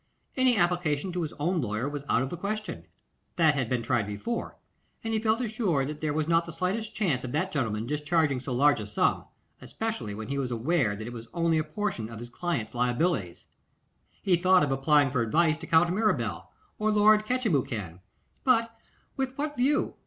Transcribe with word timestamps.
Any 0.35 0.57
application 0.57 1.11
to 1.11 1.21
his 1.21 1.33
own 1.33 1.61
lawyer 1.61 1.87
was 1.87 2.03
out 2.09 2.23
of 2.23 2.31
the 2.31 2.35
question. 2.35 2.87
That 3.35 3.53
had 3.53 3.69
been 3.69 3.83
tried 3.83 4.07
before, 4.07 4.57
and 5.03 5.13
he 5.13 5.19
felt 5.19 5.41
assured 5.41 5.89
that 5.89 6.01
there 6.01 6.11
was 6.11 6.27
not 6.27 6.47
the 6.47 6.51
slightest 6.51 6.95
chance 6.95 7.23
of 7.23 7.33
that 7.33 7.51
gentleman 7.51 7.85
discharging 7.85 8.39
so 8.39 8.51
large 8.51 8.79
a 8.79 8.87
sum, 8.87 9.25
especially 9.61 10.15
when 10.15 10.29
he 10.29 10.39
was 10.39 10.49
aware 10.49 10.95
that 10.95 11.05
it 11.05 11.13
was 11.13 11.27
only 11.35 11.59
a 11.59 11.63
portion 11.63 12.09
of 12.09 12.17
his 12.17 12.29
client's 12.29 12.73
liabilities; 12.73 13.45
he 14.23 14.35
thought 14.35 14.63
of 14.63 14.71
applying 14.71 15.11
for 15.11 15.21
advice 15.21 15.59
to 15.59 15.67
Count 15.67 15.93
Mirabel 15.93 16.49
or 16.79 16.89
Lord 16.89 17.23
Catchimwhocan, 17.23 17.99
but 18.43 18.75
with 19.17 19.37
what 19.37 19.55
view? 19.55 19.97